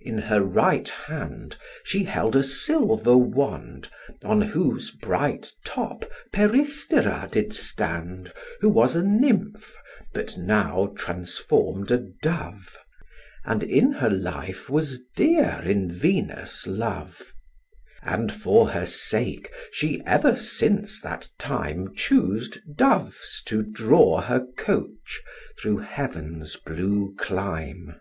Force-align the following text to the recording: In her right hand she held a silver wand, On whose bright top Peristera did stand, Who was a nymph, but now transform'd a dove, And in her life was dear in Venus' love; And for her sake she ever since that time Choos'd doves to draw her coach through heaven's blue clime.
In 0.00 0.16
her 0.16 0.42
right 0.42 0.88
hand 0.88 1.58
she 1.84 2.04
held 2.04 2.34
a 2.34 2.42
silver 2.42 3.18
wand, 3.18 3.90
On 4.24 4.40
whose 4.40 4.90
bright 4.90 5.52
top 5.62 6.10
Peristera 6.32 7.28
did 7.30 7.52
stand, 7.52 8.32
Who 8.62 8.70
was 8.70 8.96
a 8.96 9.02
nymph, 9.02 9.76
but 10.14 10.38
now 10.38 10.94
transform'd 10.96 11.90
a 11.90 11.98
dove, 11.98 12.78
And 13.44 13.62
in 13.62 13.92
her 13.92 14.08
life 14.08 14.70
was 14.70 15.02
dear 15.16 15.60
in 15.62 15.90
Venus' 15.92 16.66
love; 16.66 17.34
And 18.00 18.32
for 18.32 18.70
her 18.70 18.86
sake 18.86 19.50
she 19.70 20.00
ever 20.06 20.34
since 20.34 20.98
that 21.02 21.28
time 21.38 21.94
Choos'd 21.94 22.62
doves 22.74 23.42
to 23.44 23.62
draw 23.64 24.22
her 24.22 24.46
coach 24.56 25.20
through 25.60 25.80
heaven's 25.80 26.56
blue 26.56 27.14
clime. 27.18 27.96